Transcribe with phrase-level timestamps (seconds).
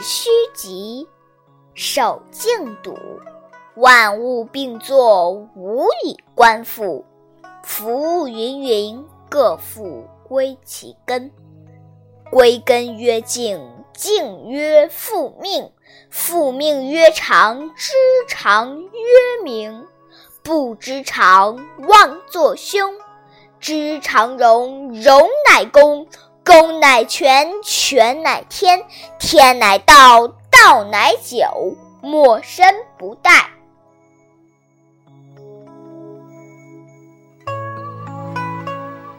[0.00, 1.06] 虚极，
[1.74, 2.96] 守静笃，
[3.76, 7.04] 万物并作，无以观复。
[7.62, 11.30] 夫物芸芸，各复归其根。
[12.30, 13.60] 归根曰静，
[13.92, 15.70] 静曰复命，
[16.10, 17.92] 复命曰长，知
[18.28, 18.88] 常曰
[19.44, 19.86] 明。
[20.42, 21.58] 不知常，
[21.88, 22.94] 妄作凶。
[23.60, 26.06] 知常容，容乃公。
[26.44, 28.84] 公乃全，全乃天，
[29.18, 33.30] 天乃道，道乃久，莫身不殆。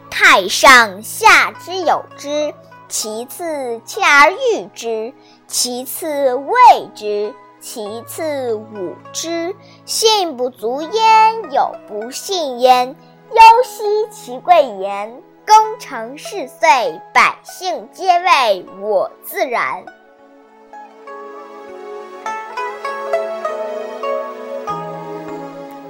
[0.08, 2.54] 太上下之有之，
[2.88, 5.12] 其次亲而誉之，
[5.48, 6.54] 其次畏
[6.94, 9.56] 之，其次侮之。
[9.84, 12.94] 信不足焉，有不信焉。
[13.36, 19.84] 忧兮其贵言，功成事遂，百姓皆谓我自然。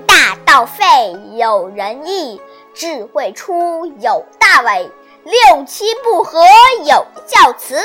[0.09, 2.41] 大道废，有仁义；
[2.75, 4.91] 智慧出，有大伪；
[5.23, 6.45] 六亲不和，
[6.83, 7.77] 有孝慈；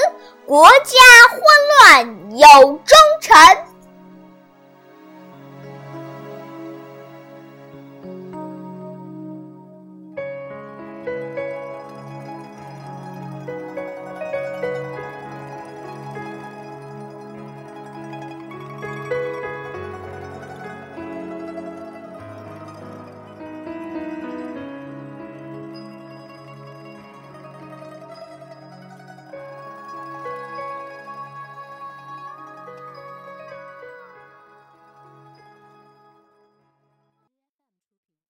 [0.48, 0.98] 国家
[1.30, 1.40] 混
[1.78, 2.48] 乱，有
[2.84, 3.71] 忠臣。